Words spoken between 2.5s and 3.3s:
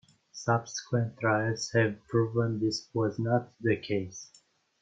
this was